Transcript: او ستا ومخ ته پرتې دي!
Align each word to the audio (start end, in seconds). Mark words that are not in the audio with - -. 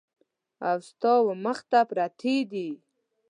او 0.69 0.77
ستا 0.89 1.13
ومخ 1.27 1.59
ته 1.69 1.79
پرتې 1.89 2.35
دي! 2.51 2.69